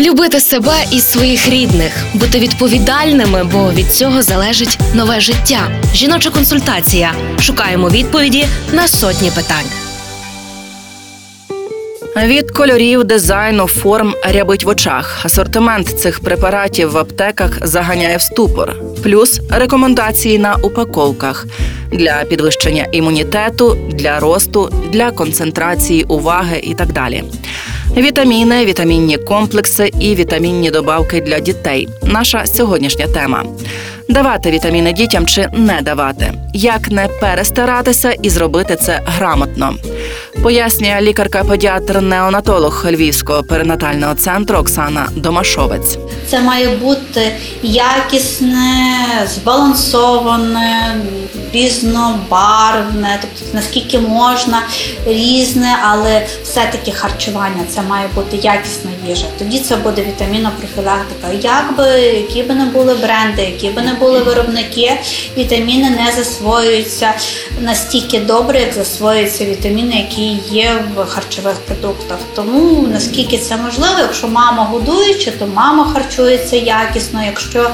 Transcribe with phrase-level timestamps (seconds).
[0.00, 5.70] Любити себе і своїх рідних, бути відповідальними, бо від цього залежить нове життя.
[5.94, 7.12] Жіноча консультація.
[7.40, 9.66] Шукаємо відповіді на сотні питань.
[12.26, 15.24] Від кольорів, дизайну, форм рябить в очах.
[15.24, 18.76] Асортимент цих препаратів в аптеках заганяє в ступор.
[19.02, 21.46] Плюс рекомендації на упаковках
[21.92, 27.24] для підвищення імунітету, для росту, для концентрації уваги і так далі.
[27.96, 31.88] Вітаміни, вітамінні комплекси і вітамінні добавки для дітей.
[32.02, 33.44] Наша сьогоднішня тема.
[34.08, 39.74] Давати вітаміни дітям чи не давати, як не перестаратися і зробити це грамотно,
[40.42, 45.98] пояснює лікарка-педіатр-неонатолог Львівського перинатального центру Оксана Домашовець.
[46.26, 47.32] Це має бути
[47.62, 48.96] якісне,
[49.34, 50.96] збалансоване,
[51.52, 54.62] різнобарвне, тобто наскільки можна
[55.06, 59.26] різне, але все-таки харчування це має бути якісна їжа.
[59.38, 61.32] Тоді це буде вітамінопрофілактика.
[61.42, 65.00] Як би які би не були бренди, які би не були виробники,
[65.36, 67.12] вітаміни не засвоюються
[67.60, 72.18] настільки добре, як засвоюються вітаміни, які є в харчових продуктах.
[72.34, 77.24] Тому наскільки це можливо, якщо мама годуюча, то мама харчується якісно.
[77.24, 77.70] Якщо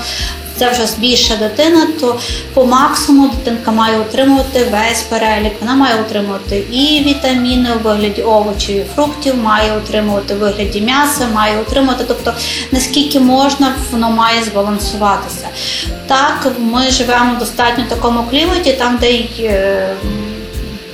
[0.56, 2.20] це вже більша дитина, то
[2.54, 5.52] по максимуму дитинка має отримувати весь перелік.
[5.60, 11.28] Вона має отримувати і вітаміни у вигляді овочів, і фруктів, має отримувати у вигляді м'яса,
[11.34, 12.34] має отримувати, тобто
[12.72, 15.48] наскільки можна, воно має збалансуватися.
[16.06, 19.88] Так, ми живемо в достатньо такому кліматі, там, де й е,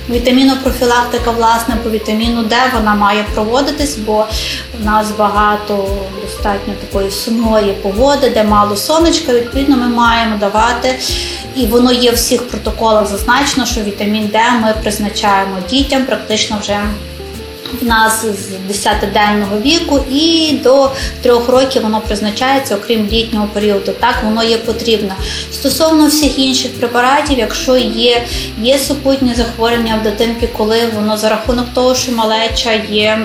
[0.09, 4.25] Вітамінопрофілактика, власне, по вітаміну Д вона має проводитись, бо
[4.81, 5.87] в нас багато
[6.21, 9.33] достатньо такої сумної погоди, де мало сонечка.
[9.33, 10.99] Відповідно, ми маємо давати,
[11.55, 16.79] і воно є в всіх протоколах зазначено, що вітамін Д ми призначаємо дітям практично вже.
[17.81, 23.91] В нас з 10-денного віку і до 3 років воно призначається, окрім літнього періоду.
[23.99, 25.13] Так воно є потрібно.
[25.53, 28.23] Стосовно всіх інших препаратів, якщо є,
[28.61, 33.19] є супутні захворювання в дитинки, коли воно за рахунок того, що малеча є,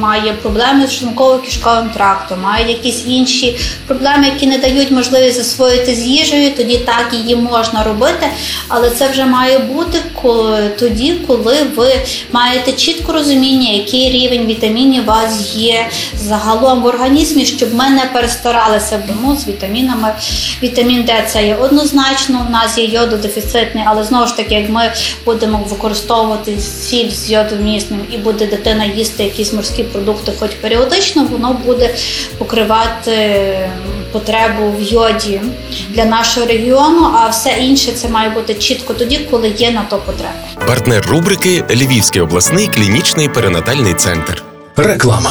[0.00, 6.06] має проблеми з шлунково-кишковим трактом, має якісь інші проблеми, які не дають можливість засвоїти з
[6.06, 8.26] їжею, тоді так її можна робити,
[8.68, 9.98] але це вже має бути
[10.78, 11.92] тоді, коли ви
[12.32, 18.04] маєте чітко розуміння, який рівень вітамінів у вас є загалом в організмі, щоб ми не
[18.12, 20.14] перестаралися вдому з вітамінами.
[20.62, 22.46] Вітамін Д це є однозначно.
[22.48, 24.92] У нас є йододефіцитний, але знову ж таки, як ми
[25.24, 31.56] будемо використовувати сіль з йодомісним і буде дитина їсти якісь морські продукти, хоч періодично, воно
[31.66, 31.94] буде
[32.38, 33.12] покривати
[34.12, 35.40] потребу в йоді
[35.88, 37.10] для нашого регіону.
[37.14, 40.32] А все інше це має бути чітко тоді, коли є на то потреба.
[40.66, 44.42] Партнер рубрики Львівський обласний клінічний перинатальний центр.
[44.76, 45.30] Реклама.